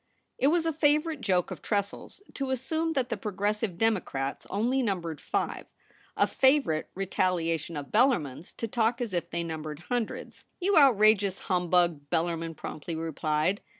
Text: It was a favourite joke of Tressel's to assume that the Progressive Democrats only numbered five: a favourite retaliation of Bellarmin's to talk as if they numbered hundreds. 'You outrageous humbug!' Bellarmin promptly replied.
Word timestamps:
It 0.39 0.47
was 0.47 0.65
a 0.65 0.73
favourite 0.73 1.21
joke 1.21 1.51
of 1.51 1.61
Tressel's 1.61 2.23
to 2.33 2.49
assume 2.49 2.93
that 2.93 3.09
the 3.09 3.17
Progressive 3.17 3.77
Democrats 3.77 4.47
only 4.49 4.81
numbered 4.81 5.21
five: 5.21 5.67
a 6.17 6.25
favourite 6.25 6.87
retaliation 6.95 7.77
of 7.77 7.91
Bellarmin's 7.91 8.51
to 8.53 8.67
talk 8.67 8.99
as 8.99 9.13
if 9.13 9.29
they 9.29 9.43
numbered 9.43 9.77
hundreds. 9.89 10.43
'You 10.59 10.75
outrageous 10.75 11.37
humbug!' 11.37 12.09
Bellarmin 12.09 12.55
promptly 12.55 12.95
replied. 12.95 13.61